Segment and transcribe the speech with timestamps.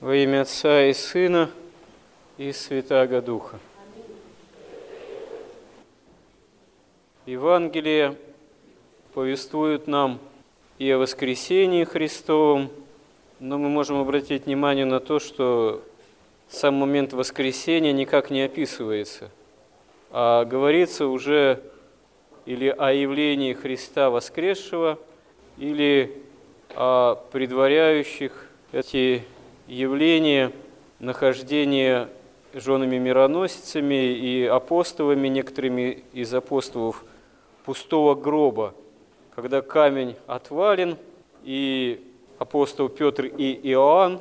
[0.00, 1.50] Во имя Отца и Сына
[2.38, 3.58] и Святаго Духа.
[7.26, 8.16] Евангелие
[9.12, 10.18] повествует нам
[10.78, 12.70] и о воскресении Христовом,
[13.40, 15.82] но мы можем обратить внимание на то, что
[16.48, 19.30] сам момент воскресения никак не описывается,
[20.10, 21.62] а говорится уже
[22.46, 24.98] или о явлении Христа воскресшего,
[25.58, 26.22] или
[26.70, 28.32] о предваряющих
[28.72, 29.24] эти
[29.70, 30.50] явления
[30.98, 32.08] нахождения
[32.52, 37.04] женами-мироносицами и апостолами, некоторыми из апостолов,
[37.64, 38.74] пустого гроба,
[39.34, 40.96] когда камень отвален,
[41.44, 42.02] и
[42.38, 44.20] апостол Петр и Иоанн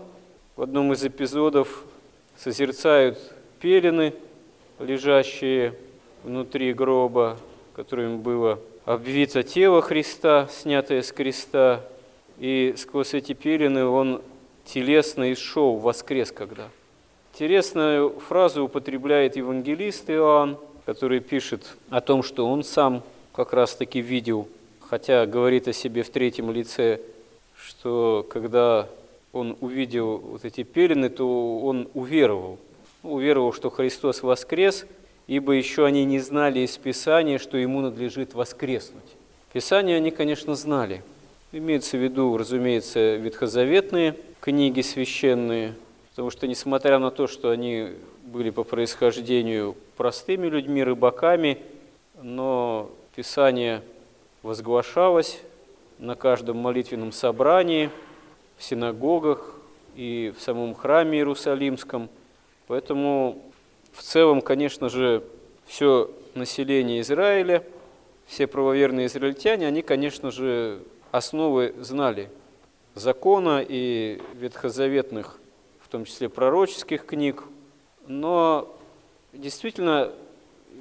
[0.56, 1.84] в одном из эпизодов
[2.38, 3.18] созерцают
[3.60, 4.14] пелены,
[4.78, 5.74] лежащие
[6.24, 7.38] внутри гроба,
[7.76, 11.84] которым было обвито тело Христа, снятое с креста,
[12.38, 14.22] и сквозь эти пелены он
[14.74, 16.70] телесно исшел, воскрес когда.
[17.34, 23.04] Интересную фразу употребляет евангелист Иоанн, который пишет о том, что он сам
[23.34, 24.48] как раз-таки видел,
[24.82, 27.00] хотя говорит о себе в третьем лице,
[27.56, 28.88] что когда
[29.32, 32.58] он увидел вот эти пелены, то он уверовал.
[33.04, 34.86] Уверовал, что Христос воскрес,
[35.28, 39.04] ибо еще они не знали из Писания, что ему надлежит воскреснуть.
[39.54, 41.02] Писание они, конечно, знали.
[41.52, 45.76] Имеется в виду, разумеется, ветхозаветные книги священные,
[46.12, 47.90] потому что, несмотря на то, что они
[48.24, 51.60] были по происхождению простыми людьми, рыбаками,
[52.22, 53.82] но Писание
[54.44, 55.40] возглашалось
[55.98, 57.90] на каждом молитвенном собрании,
[58.58, 59.56] в синагогах
[59.96, 62.10] и в самом храме Иерусалимском.
[62.68, 63.42] Поэтому
[63.94, 65.24] в целом, конечно же,
[65.66, 67.64] все население Израиля,
[68.28, 70.80] все правоверные израильтяне, они, конечно же,
[71.12, 72.30] основы знали
[73.00, 75.40] закона и ветхозаветных,
[75.80, 77.44] в том числе пророческих книг,
[78.08, 78.76] но
[79.34, 80.12] действительно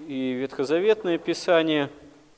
[0.07, 1.91] и ветхозаветные писания,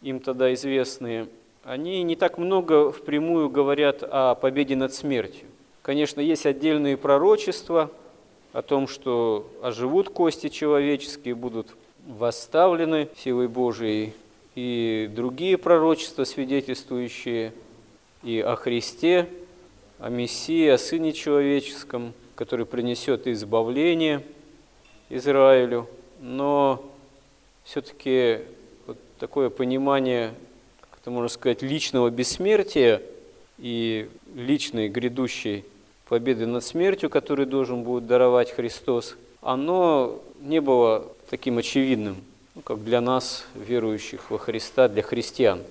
[0.02, 1.28] им тогда известные,
[1.64, 5.46] они не так много впрямую говорят о победе над смертью.
[5.82, 7.90] Конечно, есть отдельные пророчества
[8.52, 11.76] о том, что оживут кости человеческие, будут
[12.06, 14.14] восставлены силой Божией,
[14.54, 17.52] и другие пророчества, свидетельствующие
[18.22, 19.28] и о Христе,
[20.00, 24.24] о Мессии, о Сыне Человеческом, который принесет избавление
[25.10, 25.88] Израилю.
[26.20, 26.82] Но
[27.64, 28.40] все-таки
[28.86, 30.34] вот такое понимание,
[30.80, 33.02] как это можно сказать, личного бессмертия
[33.58, 35.64] и личной грядущей
[36.08, 42.16] победы над смертью, которую должен будет даровать Христос, оно не было таким очевидным,
[42.54, 45.62] ну, как для нас, верующих во Христа, для христиан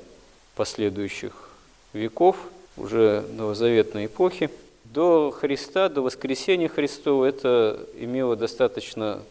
[0.55, 1.49] последующих
[1.93, 2.37] веков,
[2.77, 4.49] уже новозаветной эпохи.
[4.85, 9.21] До Христа, до воскресения Христова это имело достаточно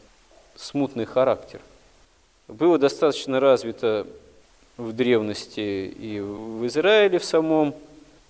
[0.56, 1.60] смутный характер.
[2.46, 4.06] Было достаточно развито
[4.76, 7.74] в древности и в Израиле в самом,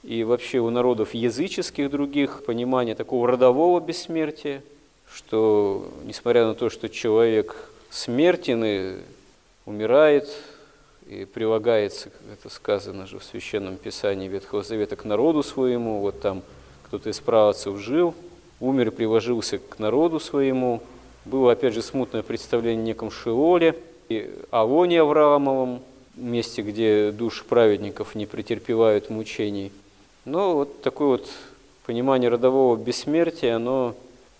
[0.02, 4.62] и вообще у народов языческих других понимание такого родового бессмертия,
[5.12, 8.96] что несмотря на то, что человек смертен и
[9.66, 10.28] умирает,
[11.08, 16.42] и прилагается, это сказано же в Священном Писании Ветхого Завета, к народу своему, вот там
[16.84, 18.14] кто-то из правоцев жил,
[18.60, 20.82] умер приложился к народу своему.
[21.24, 23.74] Было, опять же, смутное представление о неком Шиоле
[24.10, 25.80] и Авоне Авраамовом,
[26.14, 29.72] месте, где души праведников не претерпевают мучений.
[30.24, 31.28] Но вот такое вот
[31.86, 33.94] понимание родового бессмертия, оно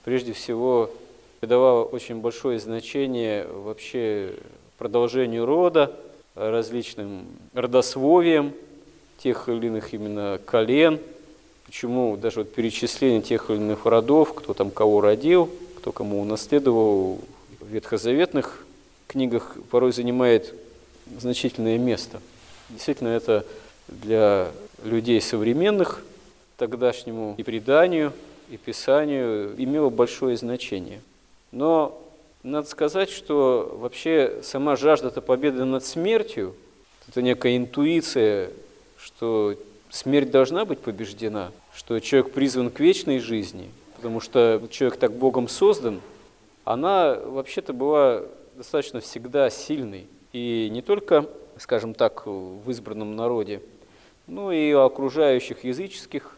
[0.04, 0.90] прежде всего
[1.40, 4.34] придавало очень большое значение вообще
[4.76, 5.94] продолжению рода,
[6.38, 8.52] различным родословием
[9.18, 11.00] тех или иных именно колен,
[11.66, 17.20] почему даже вот перечисление тех или иных родов, кто там кого родил, кто кому унаследовал
[17.60, 18.64] в ветхозаветных
[19.08, 20.54] книгах порой занимает
[21.18, 22.20] значительное место.
[22.68, 23.44] Действительно, это
[23.88, 24.50] для
[24.84, 26.04] людей современных
[26.56, 28.12] тогдашнему и преданию,
[28.50, 31.00] и писанию имело большое значение.
[31.52, 32.00] Но
[32.42, 36.54] надо сказать, что вообще сама жажда-то победы над смертью,
[37.08, 38.50] это некая интуиция,
[38.96, 39.54] что
[39.90, 45.48] смерть должна быть побеждена, что человек призван к вечной жизни, потому что человек так Богом
[45.48, 46.00] создан,
[46.64, 48.22] она вообще-то была
[48.54, 50.06] достаточно всегда сильной.
[50.32, 51.26] И не только,
[51.56, 53.62] скажем так, в избранном народе,
[54.26, 56.36] но и у окружающих языческих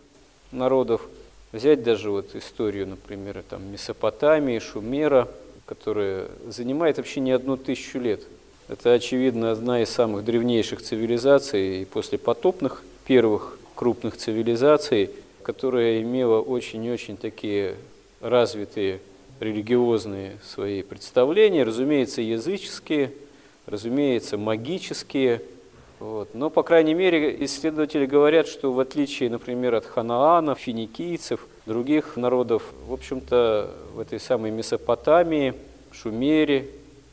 [0.53, 1.09] народов.
[1.53, 5.29] Взять даже вот историю, например, там, Месопотамии, Шумера–
[5.71, 8.23] которая занимает вообще не одну тысячу лет.
[8.67, 15.11] Это, очевидно, одна из самых древнейших цивилизаций и после потопных первых крупных цивилизаций,
[15.45, 17.77] которая имела очень-очень такие
[18.21, 18.99] развитые
[19.39, 23.13] религиозные свои представления, разумеется, языческие,
[23.67, 25.41] разумеется, магические.
[26.01, 26.35] Вот.
[26.35, 32.65] Но, по крайней мере, исследователи говорят, что в отличие, например, от ханаанов, финикийцев, других народов,
[32.89, 35.55] в общем-то, в этой самой Месопотамии,
[35.93, 36.69] Шумере,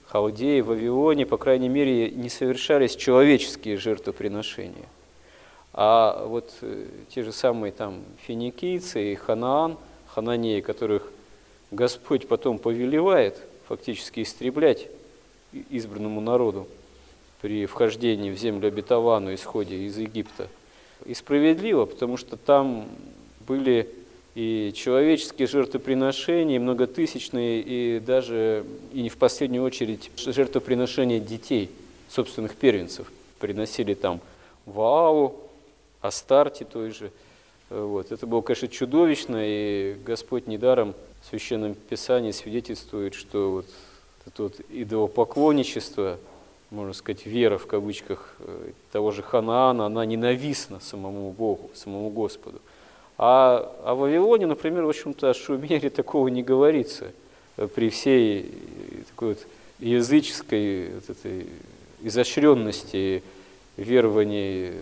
[0.07, 4.87] Халдее, Вавилоне, по крайней мере, не совершались человеческие жертвоприношения.
[5.73, 9.77] А вот э, те же самые там финикийцы и Ханаан,
[10.07, 11.11] Хананеи, которых
[11.69, 14.87] Господь потом повелевает фактически истреблять
[15.69, 16.67] избранному народу
[17.41, 20.47] при вхождении в землю обетованную, исходе из Египта.
[21.05, 22.87] И справедливо, потому что там
[23.47, 23.87] были
[24.37, 31.71] и человеческие жертвоприношения, многотысячные, и даже, и не в последнюю очередь, жертвоприношения детей,
[32.07, 33.11] собственных первенцев.
[33.39, 34.21] Приносили там
[34.67, 35.35] Ваалу,
[36.01, 37.09] Астарте той же.
[37.71, 38.11] Вот.
[38.11, 40.93] Это было, конечно, чудовищно, и Господь недаром
[41.23, 43.65] в Священном Писании свидетельствует, что вот
[44.27, 46.19] это вот идолопоклонничество,
[46.69, 52.61] можно сказать, вера в кавычках э, того же Ханаана, она ненавистна самому Богу, самому Господу.
[53.17, 57.11] А о Вавилоне, например, в общем-то, о Шумере такого не говорится
[57.57, 59.39] э, при всей э, такой вот
[59.79, 61.47] языческой вот этой
[62.01, 63.23] изощренности
[63.75, 64.73] верований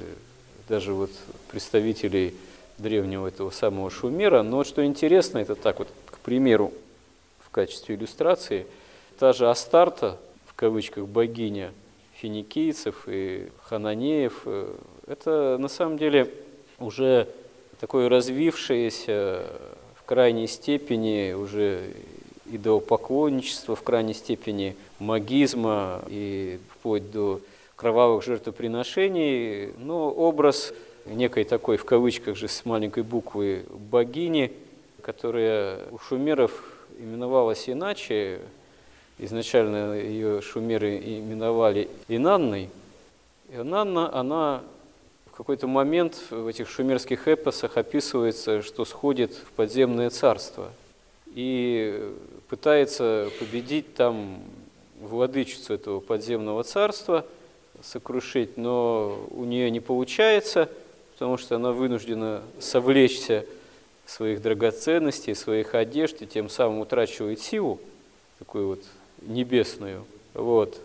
[0.67, 1.11] даже вот
[1.49, 2.35] представителей
[2.77, 4.41] древнего этого самого Шумера.
[4.41, 6.73] Но что интересно, это так вот, к примеру,
[7.39, 8.67] в качестве иллюстрации,
[9.17, 11.71] та же Астарта, в кавычках, богиня
[12.15, 14.75] финикийцев и хананеев, э,
[15.07, 16.33] это на самом деле
[16.79, 17.29] уже
[17.80, 19.45] такое развившееся
[19.95, 21.81] в крайней степени уже
[22.45, 27.42] идолопоклонничество, в крайней степени магизма и вплоть до
[27.75, 30.74] кровавых жертвоприношений, но образ
[31.06, 34.51] некой такой, в кавычках же, с маленькой буквы, богини,
[35.01, 36.51] которая у шумеров
[36.98, 38.39] именовалась иначе.
[39.18, 42.69] Изначально ее шумеры именовали Инанной.
[43.50, 44.62] Инанна, она
[45.37, 50.71] какой-то момент в этих шумерских эпосах описывается, что сходит в подземное царство
[51.33, 52.11] и
[52.49, 54.39] пытается победить там
[55.01, 57.25] владычицу этого подземного царства,
[57.83, 60.69] сокрушить, но у нее не получается–
[61.15, 63.45] потому что она вынуждена совлечься
[64.05, 67.79] своих драгоценностей, своих одежд, и тем самым утрачивает силу,
[68.37, 68.83] такую вот
[69.21, 70.05] небесную.
[70.33, 70.77] Вот.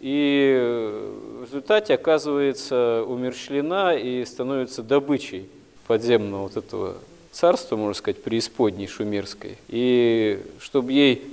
[0.00, 1.02] И
[1.40, 5.48] в результате оказывается умерщвлена и становится добычей
[5.86, 6.96] подземного вот этого
[7.32, 9.58] царства, можно сказать, преисподней шумерской.
[9.68, 11.24] И чтобы ей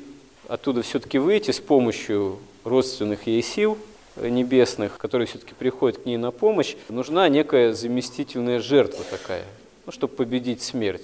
[0.48, 3.78] оттуда все-таки выйти с помощью родственных ей сил–
[4.22, 9.44] небесных, которые все-таки приходят к ней на помощь, нужна некая заместительная жертва такая,
[9.86, 11.04] ну, чтобы победить смерть.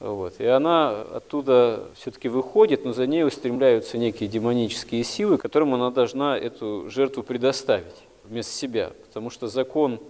[0.00, 0.40] Вот.
[0.40, 6.36] И она оттуда все-таки выходит, но за ней устремляются некие демонические силы, которым она должна
[6.38, 7.84] эту жертву предоставить
[8.24, 8.92] вместо себя.
[9.06, 10.00] Потому что закон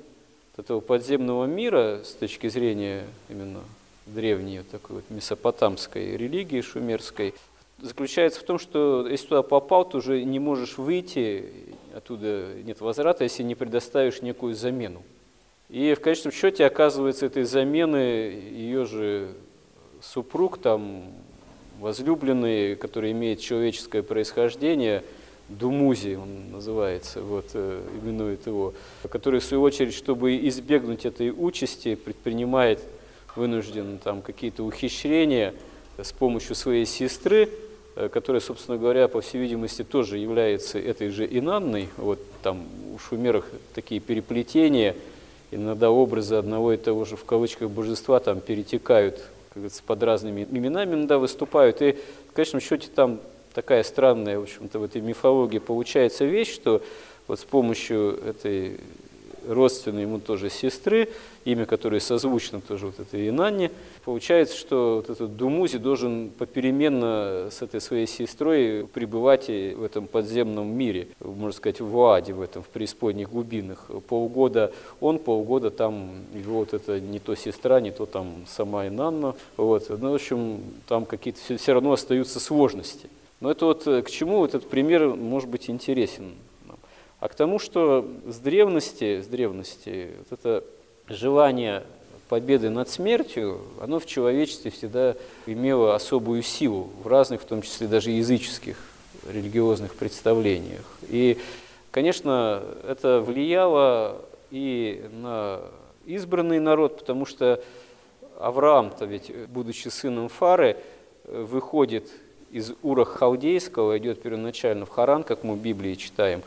[0.56, 3.60] этого подземного мира с точки зрения именно
[4.06, 7.34] древней такой вот месопотамской религии шумерской,
[7.80, 11.50] заключается в том, что если туда попал, то уже не можешь выйти,
[11.96, 15.02] оттуда нет возврата, если не предоставишь некую замену.
[15.68, 19.34] И в конечном счете оказывается этой замены ее же
[20.02, 21.04] супруг, там,
[21.78, 25.02] возлюбленный, который имеет человеческое происхождение,
[25.48, 28.72] Думузи он называется, вот, э, именует его,
[29.10, 32.80] который, в свою очередь, чтобы избегнуть этой участи, предпринимает
[33.34, 35.54] вынужден там какие-то ухищрения
[35.98, 37.48] с помощью своей сестры,
[37.96, 41.88] Э, которая, собственно говоря, по всей видимости, тоже является этой же Инанной.
[41.96, 44.96] Вот там у шумерах такие переплетения,
[45.50, 50.46] иногда образы одного и того же в кавычках божества там перетекают как говорится, под разными
[50.48, 51.82] именами, иногда выступают.
[51.82, 51.96] И
[52.28, 53.20] в конечном счете там
[53.52, 56.82] такая странная, в общем-то, в этой мифологии получается вещь, что
[57.26, 58.78] вот с помощью этой
[59.48, 61.08] родственной ему тоже сестры,
[61.44, 63.70] имя которой созвучно тоже вот этой Инанне.
[64.04, 70.76] Получается, что вот этот Думузи должен попеременно с этой своей сестрой пребывать в этом подземном
[70.76, 73.86] мире, можно сказать, в Аде, в этом, в преисподних глубинах.
[74.08, 79.34] Полгода он, полгода там его вот это не то сестра, не то там сама Инанна.
[79.56, 79.88] Вот.
[79.88, 83.08] Ну, в общем, там какие-то все, все равно остаются сложности.
[83.40, 86.32] Но это вот к чему этот пример может быть интересен
[87.20, 90.64] а к тому, что с древности, с древности вот это
[91.08, 91.84] желание
[92.28, 97.88] победы над смертью, оно в человечестве всегда имело особую силу в разных, в том числе
[97.88, 98.76] даже языческих
[99.28, 100.84] религиозных представлениях.
[101.08, 101.38] И,
[101.90, 104.16] конечно, это влияло
[104.50, 105.60] и на
[106.06, 107.62] избранный народ, потому что
[108.38, 110.78] Авраам-то ведь, будучи сыном Фары,
[111.24, 112.08] выходит
[112.50, 116.42] из Ура Халдейского, идет первоначально в Харан, как мы в Библии читаем,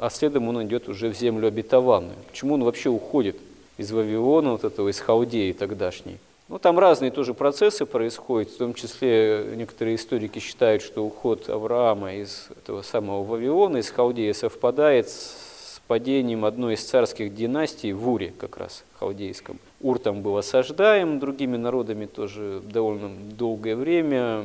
[0.00, 2.16] а следом он идет уже в землю обетованную.
[2.28, 3.36] Почему он вообще уходит
[3.76, 6.18] из Вавилона, вот этого, из Халдеи тогдашней?
[6.48, 12.14] Ну, там разные тоже процессы происходят, в том числе некоторые историки считают, что уход Авраама
[12.14, 18.32] из этого самого Вавилона, из Халдеи, совпадает с падением одной из царских династий в Уре,
[18.38, 19.58] как раз, халдейском.
[19.80, 24.44] Ур там был осаждаем другими народами тоже довольно долгое время,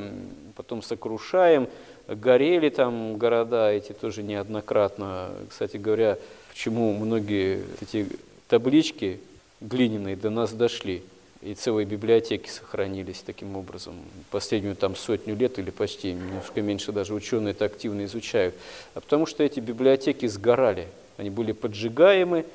[0.55, 1.67] потом сокрушаем,
[2.07, 5.29] горели там города эти тоже неоднократно.
[5.49, 6.17] Кстати говоря,
[6.49, 8.07] почему многие эти
[8.47, 9.19] таблички
[9.59, 11.03] глиняные до нас дошли–
[11.41, 13.95] и целые библиотеки сохранились таким образом.
[14.29, 18.53] Последнюю там сотню лет или почти, немножко меньше даже ученые это активно изучают.
[18.93, 22.45] А потому что эти библиотеки сгорали, они были поджигаемы,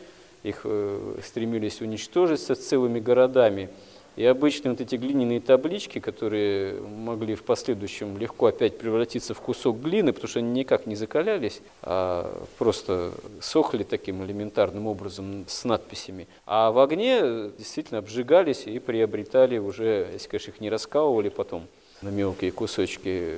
[0.45, 3.71] их э, стремились уничтожить со целыми городами.
[4.17, 9.79] И обычно вот эти глиняные таблички, которые могли в последующем легко опять превратиться в кусок
[9.81, 16.29] глины, потому что они никак не закалялись, а просто сохли таким элементарным образом с надписями.
[16.47, 21.67] А в огне действительно обжигались и приобретали уже, если, конечно, их не раскалывали потом
[22.01, 23.37] на мелкие кусочки,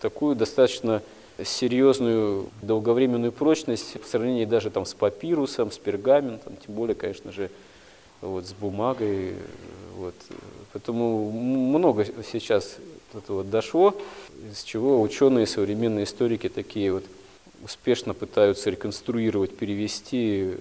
[0.00, 1.02] такую достаточно
[1.44, 7.50] серьезную долговременную прочность в сравнении даже там с папирусом, с пергаментом, тем более, конечно же,
[8.26, 9.34] вот, с бумагой.
[9.96, 10.14] Вот.
[10.72, 12.76] Поэтому много сейчас
[13.14, 13.94] этого дошло,
[14.50, 17.04] из чего ученые, современные историки такие вот
[17.64, 20.52] успешно пытаются реконструировать, перевести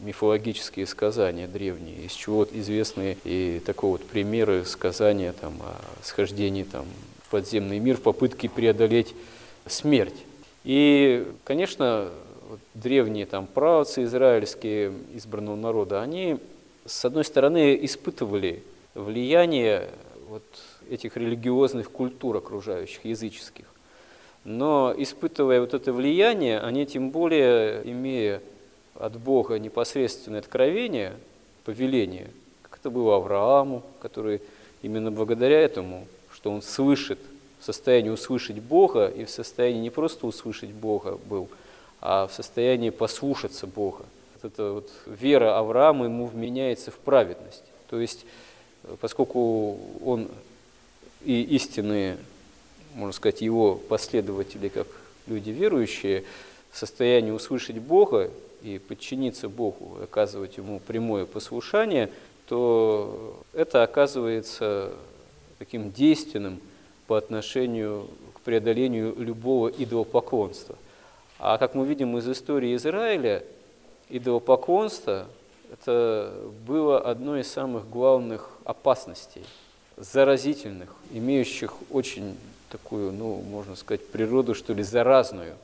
[0.00, 5.74] мифологические сказания древние, из чего вот известны и такого вот примеры сказания там, о
[6.04, 6.84] схождении там,
[7.22, 9.14] в подземный мир в попытке преодолеть
[9.66, 10.14] смерть.
[10.64, 12.10] И, конечно,
[12.48, 16.38] вот древние там правцы израильские избранного народа, они
[16.84, 18.62] с одной стороны, испытывали
[18.94, 19.90] влияние
[20.28, 20.42] вот
[20.88, 23.66] этих религиозных культур окружающих, языческих.
[24.44, 28.42] Но испытывая вот это влияние, они тем более, имея
[28.94, 31.14] от Бога непосредственное откровение,
[31.64, 32.30] повеление,
[32.62, 34.40] как это было Аврааму, который
[34.82, 37.18] именно благодаря этому, что он слышит,
[37.60, 41.48] в состоянии услышать Бога, и в состоянии не просто услышать Бога был,
[42.00, 44.04] а в состоянии послушаться Бога
[44.42, 47.64] вот эта вот вера Авраама ему вменяется в праведность.
[47.88, 48.24] То есть,
[49.00, 50.28] поскольку он
[51.24, 52.16] и истинные,
[52.94, 54.86] можно сказать, его последователи, как
[55.26, 56.24] люди верующие,
[56.70, 58.30] в состоянии услышать Бога
[58.62, 62.10] и подчиниться Богу, оказывать ему прямое послушание,
[62.48, 64.92] то это оказывается
[65.58, 66.60] таким действенным
[67.06, 70.76] по отношению к преодолению любого идолопоклонства.
[71.38, 73.44] А как мы видим из истории Израиля,
[74.12, 75.26] идолопоклонство–
[75.72, 76.34] это
[76.66, 79.42] было одной из самых главных опасностей,
[79.96, 82.36] заразительных, имеющих очень
[82.70, 85.54] такую, ну, можно сказать, природу, что ли, заразную.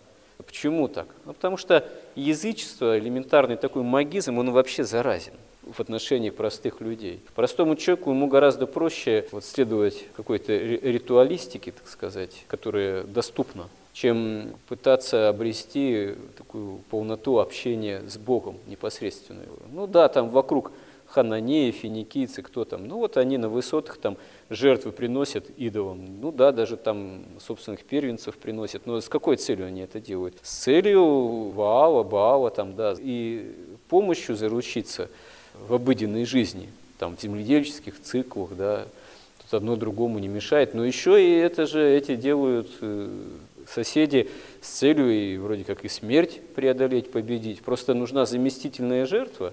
[0.45, 1.09] Почему так?
[1.27, 7.21] Ну, потому что язычество, элементарный такой магизм, он вообще заразен в отношении простых людей.
[7.35, 13.69] Простому человеку ему гораздо проще вот следовать какой-то ритуалистике, так сказать, которая доступна
[14.01, 19.49] чем пытаться обрести такую полноту общения с Богом непосредственную.
[19.73, 20.71] Ну да, там вокруг
[21.07, 22.87] хананеи, финикийцы, кто там.
[22.87, 24.17] Ну вот они на высотах там
[24.51, 26.21] жертвы приносят идолам.
[26.21, 28.87] Ну да, даже там собственных первенцев приносят.
[28.87, 30.37] Но с какой целью они это делают?
[30.43, 32.95] С целью Ваала, Баала там, да.
[32.97, 33.53] И
[33.89, 35.09] помощью заручиться
[35.67, 38.87] в обыденной жизни, там в земледельческих циклах, да.
[39.43, 40.73] Тут одно другому не мешает.
[40.73, 43.09] Но еще и это же эти делают э,
[43.73, 44.29] соседи
[44.61, 47.63] с целью и вроде как и смерть преодолеть, победить.
[47.63, 49.53] Просто нужна заместительная жертва,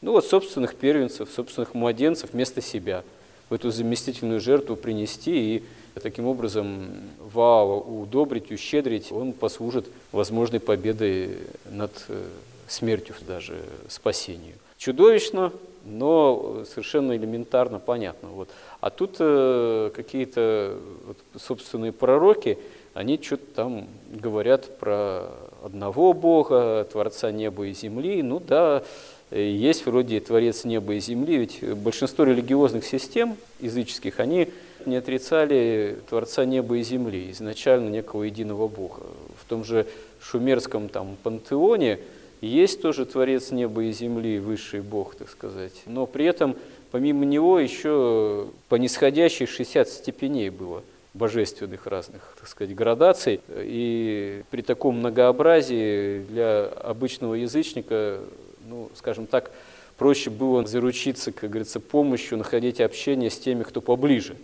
[0.00, 3.02] ну вот собственных первенцев, собственных младенцев вместо себя.
[3.48, 5.62] В эту заместительную жертву принести и
[6.00, 6.88] таким образом
[7.32, 11.38] Ваава удобрить, ущедрить, он послужит возможной победой
[11.70, 12.24] над э,
[12.66, 13.56] смертью, даже
[13.88, 14.54] спасению.
[14.78, 15.52] Чудовищно,
[15.84, 18.28] но совершенно элементарно понятно.
[18.30, 18.50] Вот.
[18.80, 22.58] А тут э, какие-то вот, собственные пророки,
[22.96, 25.26] они что-то там говорят про
[25.62, 28.22] одного Бога, Творца неба и земли.
[28.22, 28.82] Ну да,
[29.30, 34.48] есть вроде Творец неба и земли, ведь большинство религиозных систем языческих, они
[34.86, 39.02] не отрицали Творца неба и земли, изначально некого единого Бога.
[39.42, 39.86] В том же
[40.22, 41.98] шумерском там пантеоне
[42.40, 45.82] есть тоже Творец неба и земли, высший Бог, так сказать.
[45.84, 46.56] Но при этом
[46.92, 50.82] помимо него еще по нисходящей 60 степеней было–
[51.16, 53.40] божественных разных, так сказать, градаций.
[53.48, 58.20] И при таком многообразии для обычного язычника,
[58.68, 59.50] ну, скажем так,
[59.96, 64.36] проще было заручиться, как говорится, помощью, находить общение с теми, кто поближе.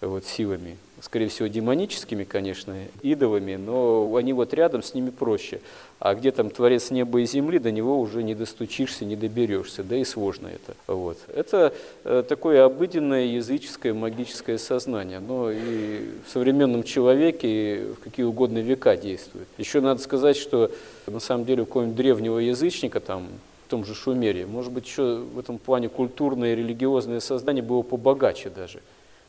[0.00, 5.60] вот, силами, скорее всего, демоническими, конечно, идолами, но они вот рядом с ними проще.
[6.00, 9.96] А где там Творец неба и земли, до него уже не достучишься, не доберешься, да
[9.96, 10.76] и сложно это.
[10.86, 11.18] Вот.
[11.34, 11.72] Это
[12.04, 18.96] э, такое обыденное языческое магическое сознание, но и в современном человеке в какие угодно века
[18.96, 19.48] действует.
[19.56, 20.70] Еще надо сказать, что
[21.06, 23.26] на самом деле у какого-нибудь древнего язычника, там,
[23.66, 27.82] в том же Шумере, может быть, еще в этом плане культурное и религиозное сознание было
[27.82, 28.80] побогаче даже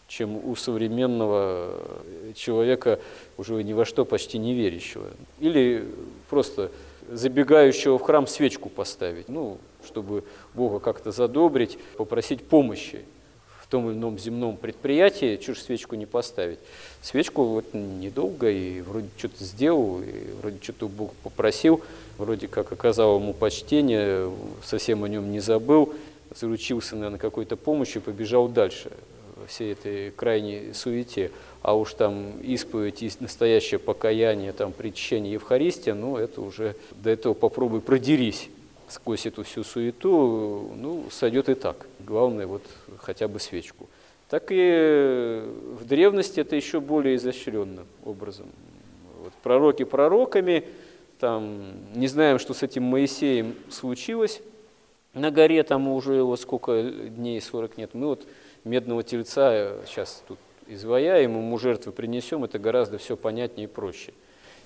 [0.10, 1.80] чем у современного
[2.36, 3.00] человека,
[3.38, 5.06] уже ни во что почти не верящего.
[5.40, 5.86] Или
[6.30, 6.72] просто
[7.10, 10.24] забегающего в храм свечку поставить, ну, чтобы
[10.56, 13.02] Бога как-то задобрить, попросить помощи
[13.62, 16.60] в том или ином земном предприятии, чушь свечку не поставить.
[17.04, 21.82] Свечку вот недолго и вроде что-то сделал, и вроде что-то Бог попросил,
[22.18, 24.32] вроде как оказал ему почтение,
[24.64, 25.94] совсем о нем не забыл,
[26.36, 28.92] заручился, наверное, какой-то помощью побежал дальше
[29.50, 36.42] всей этой крайней суете, а уж там исповедь настоящее покаяние, там причащение Евхаристия, ну это
[36.42, 38.50] уже до этого попробуй продерись
[38.90, 41.88] сквозь эту всю суету, ну, сойдет и так.
[42.00, 42.64] Главное, вот
[42.98, 43.88] хотя бы свечку.
[44.30, 45.44] Так и
[45.80, 48.48] в древности это еще более изощренным образом.
[49.22, 50.66] Вот пророки пророками,
[51.20, 54.42] там, не знаем, что с этим Моисеем случилось,
[55.14, 57.90] на горе там уже его сколько дней, 40 нет.
[57.94, 58.26] Мы вот
[58.64, 60.38] медного тельца сейчас тут
[60.68, 64.14] изваяем, ему жертвы принесем, это гораздо все понятнее и проще,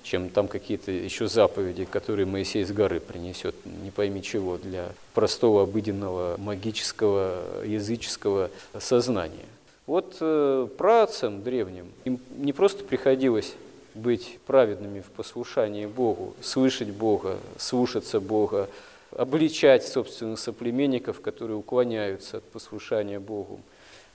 [0.04, 5.64] чем там какие-то еще заповеди, которые Моисей с горы принесет, не пойми чего, для простого,
[5.64, 9.46] обыденного, магического, языческого сознания.
[9.86, 13.54] Вот э, праотцам древним им не просто приходилось
[13.94, 18.70] быть праведными в послушании Богу, слышать Бога, слушаться Бога,
[19.12, 23.60] обличать собственных соплеменников, которые уклоняются от послушания Богу,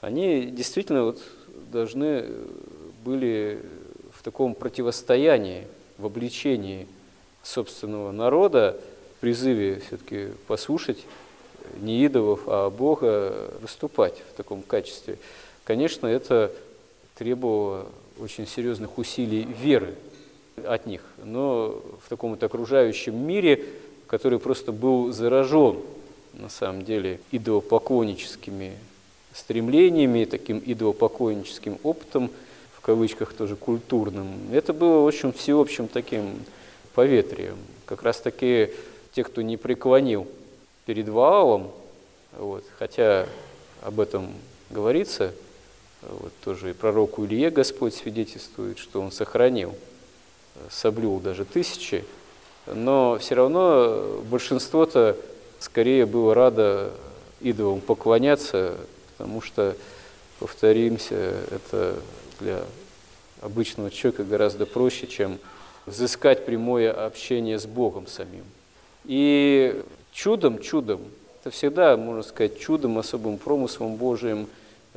[0.01, 1.21] они действительно вот
[1.71, 2.25] должны
[3.05, 3.61] были
[4.13, 6.87] в таком противостоянии, в обличении
[7.43, 8.79] собственного народа,
[9.21, 11.05] призыве все-таки послушать
[11.81, 15.19] не идолов, а Бога выступать в таком качестве.
[15.65, 16.53] Конечно, это
[17.17, 17.87] требовало
[18.19, 19.95] очень серьезных усилий веры
[20.65, 23.65] от них, но в таком вот окружающем мире,
[24.07, 25.79] который просто был заражен,
[26.35, 28.77] на самом деле, идолопоклонническими
[29.39, 32.31] стремлениями, таким идолопокойническим опытом,
[32.73, 36.41] в кавычках тоже культурным, это было очень всеобщим таким
[36.95, 37.57] поветрием.
[37.87, 38.71] Как раз таки
[39.13, 40.27] те, кто не преклонил
[40.87, 41.71] перед Ваалом,
[42.37, 43.27] вот, хотя
[43.83, 44.33] об этом
[44.71, 45.33] говорится,
[46.03, 49.75] вот, тоже и пророку Илье Господь свидетельствует, что он сохранил,
[50.71, 52.05] соблюл даже тысячи,
[52.67, 55.17] но все равно большинство-то
[55.59, 56.93] скорее было радо
[57.41, 58.77] идолам поклоняться,
[59.19, 59.77] потому что,
[60.39, 61.97] повторимся, это
[62.39, 62.63] для
[63.43, 65.39] обычного человека гораздо проще, чем
[65.87, 68.45] взыскать прямое общение с Богом самим.
[69.05, 71.01] И чудом, чудом,
[71.41, 74.49] это всегда, можно сказать, чудом, особым промыслом Божиим,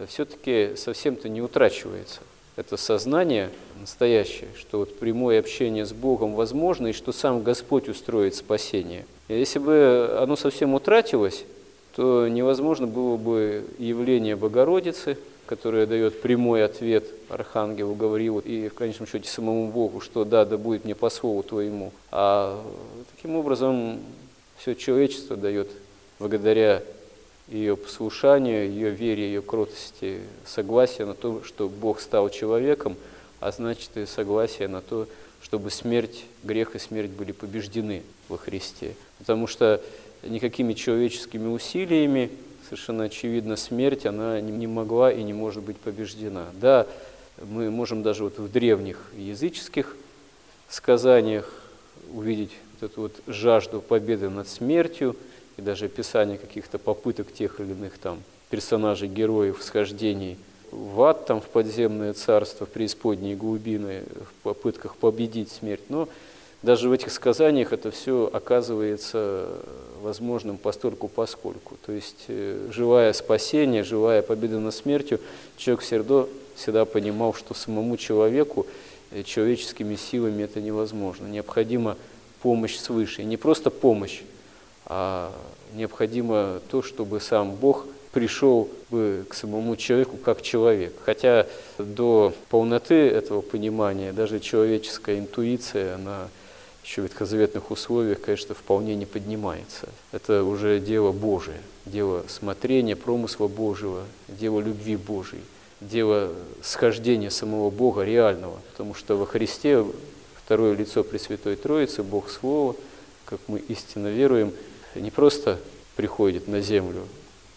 [0.07, 2.21] все-таки совсем-то не утрачивается.
[2.55, 8.35] Это сознание настоящее, что вот прямое общение с Богом возможно, и что сам Господь устроит
[8.35, 9.05] спасение.
[9.29, 11.45] И если бы оно совсем утратилось,
[11.95, 19.07] то невозможно было бы явление Богородицы, которая дает прямой ответ Архангелу Гавриилу и в конечном
[19.07, 21.91] счете самому Богу, что да, да будет мне по слову твоему.
[22.11, 22.63] А
[23.15, 23.99] таким образом
[24.57, 25.67] все человечество дает
[26.19, 26.83] благодаря
[27.49, 32.95] ее послушанию, ее вере, ее кротости согласие на то, что Бог стал человеком,
[33.41, 35.07] а значит и согласие на то,
[35.41, 38.95] чтобы смерть, грех и смерть были побеждены во Христе.
[39.17, 39.81] Потому что
[40.23, 42.31] никакими человеческими усилиями,
[42.65, 46.47] совершенно очевидно, смерть, она не могла и не может быть побеждена.
[46.53, 46.87] Да,
[47.43, 49.95] мы можем даже вот в древних языческих
[50.69, 51.51] сказаниях
[52.13, 55.15] увидеть вот эту вот жажду победы над смертью,
[55.57, 60.37] и даже описание каких-то попыток тех или иных там персонажей, героев, схождений
[60.71, 65.83] в ад, там, в подземное царство, в преисподние глубины, в попытках победить смерть.
[65.89, 66.07] Но
[66.61, 69.49] даже в этих сказаниях это все оказывается
[70.01, 71.77] возможным постольку поскольку.
[71.85, 75.19] То есть э, живая спасение, живая победа над смертью,
[75.57, 78.65] человек всегда, всегда понимал, что самому человеку
[79.11, 81.27] э, человеческими силами это невозможно.
[81.27, 81.97] Необходима
[82.41, 83.21] помощь свыше.
[83.21, 84.21] И не просто помощь,
[84.85, 85.31] а
[85.73, 90.93] необходимо то, чтобы сам Бог пришел бы к самому человеку как человек.
[91.03, 96.27] Хотя до полноты этого понимания даже человеческая интуиция, она
[96.83, 99.89] еще в ветхозаветных условиях, конечно, вполне не поднимается.
[100.11, 105.43] Это уже дело Божие, дело смотрения, промысла Божьего, дело любви Божией.
[105.81, 109.83] дело схождения самого Бога реального, потому что во Христе
[110.35, 112.75] второе лицо Пресвятой Троицы, Бог Слово,
[113.25, 114.53] как мы истинно веруем,
[114.93, 115.59] не просто
[115.95, 117.07] приходит на землю,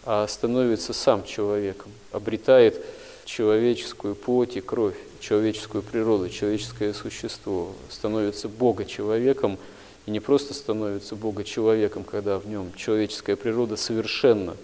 [0.03, 2.83] а становится сам человеком, обретает
[3.25, 9.57] человеческую плоть и кровь, человеческую природу, человеческое существо, становится Бога-человеком,
[10.05, 14.55] и не просто становится Бога-человеком, когда в нем человеческая природа совершенно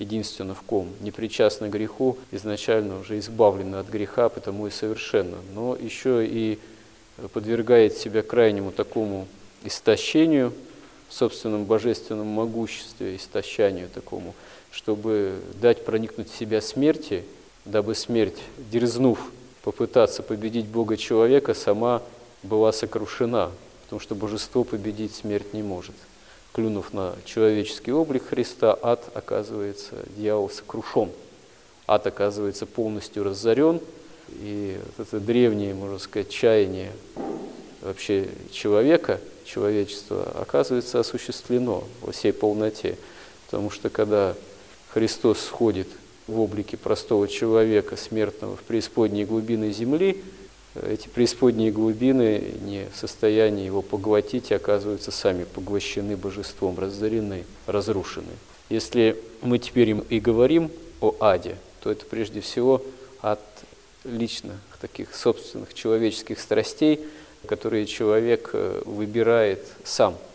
[0.00, 5.76] единственно в ком, не причастна греху, изначально уже избавлена от греха, потому и совершенно, но
[5.76, 6.58] еще и
[7.32, 9.28] подвергает себя крайнему такому
[9.64, 10.52] истощению
[11.08, 14.34] в собственном божественном могуществе, истощанию такому,
[14.72, 17.24] чтобы дать проникнуть в себя смерти,
[17.64, 18.38] дабы смерть,
[18.70, 19.18] дерзнув
[19.68, 22.00] попытаться победить Бога человека, сама
[22.42, 23.50] была сокрушена,
[23.82, 25.94] потому что божество победить смерть не может.
[26.54, 31.10] Клюнув на человеческий облик Христа, ад оказывается, дьявол сокрушен.
[31.86, 33.82] Ад оказывается полностью разорен,
[34.40, 36.90] и вот это древнее, можно сказать, чаяние
[37.82, 42.96] вообще человека, человечества, оказывается осуществлено во всей полноте.
[43.44, 44.34] Потому что когда
[44.94, 45.88] Христос сходит
[46.28, 50.22] в облике простого человека, смертного, в преисподние глубины земли,
[50.86, 58.30] эти преисподние глубины не в состоянии его поглотить и оказываются сами поглощены божеством, разорены, разрушены.
[58.68, 62.84] Если мы теперь им и говорим о аде, то это прежде всего
[63.22, 63.40] ад
[64.04, 67.00] личных, таких собственных человеческих страстей,
[67.46, 70.16] которые человек э, выбирает сам–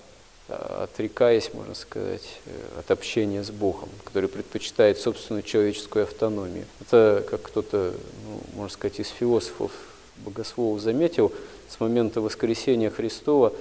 [0.83, 6.65] отрекаясь, можно сказать, э, от общения с Богом, который предпочитает собственную человеческую автономию.
[6.81, 7.93] Это, как кто-то,
[8.25, 9.71] ну, можно сказать, из философов,
[10.17, 11.31] богословов заметил,
[11.69, 13.53] с момента воскресения Христова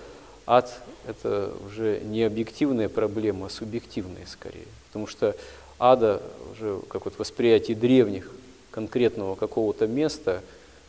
[0.46, 4.66] ад– это уже не объективная проблема, а субъективная скорее.
[4.88, 5.36] Потому что
[5.78, 8.30] ада уже, как вот восприятие древних,
[8.70, 10.42] конкретного какого-то места,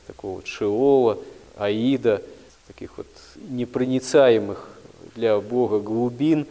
[0.07, 1.19] такого вот Шиола,
[1.57, 2.21] Аида,
[2.67, 3.07] таких вот
[3.49, 4.69] непроницаемых
[5.15, 6.47] для Бога глубин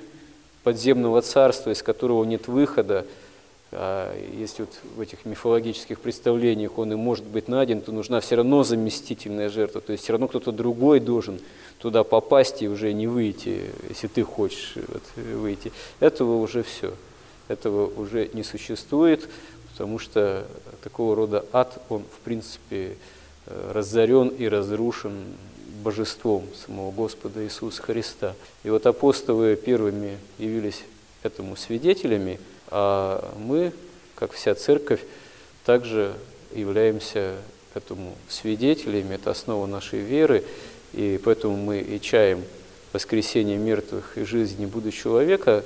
[0.62, 3.06] подземного царства, из которого нет выхода,
[3.74, 8.36] а если вот в этих мифологических представлениях он и может быть найден, то нужна все
[8.36, 9.80] равно заместительная жертва.
[9.80, 11.40] То есть все равно кто-то другой должен
[11.78, 15.72] туда попасть и уже не выйти, если ты хочешь вот, выйти.
[16.00, 16.92] Этого уже все.
[17.48, 19.26] Этого уже не существует,
[19.72, 20.46] потому что
[20.84, 22.98] такого рода ад, он в принципе
[23.46, 25.14] э, разорен и разрушен
[25.82, 28.34] божеством самого Господа Иисуса Христа.
[28.64, 30.82] И вот апостолы первыми явились
[31.22, 33.72] этому свидетелями, а мы,
[34.14, 35.00] как вся церковь,
[35.64, 36.14] также
[36.54, 37.34] являемся
[37.74, 40.44] этому свидетелями, это основа нашей веры,
[40.92, 42.44] и поэтому мы и чаем
[42.92, 45.64] воскресение мертвых и жизни будущего века,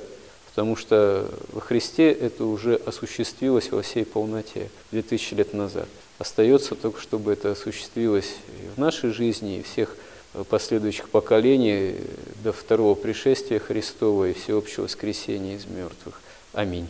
[0.49, 5.87] потому что во Христе это уже осуществилось во всей полноте 2000 лет назад.
[6.19, 9.95] Остается только, чтобы это осуществилось и в нашей жизни, и всех
[10.43, 11.95] последующих поколений
[12.43, 16.21] до второго пришествия Христова и всеобщего воскресения из мертвых.
[16.53, 16.87] Аминь.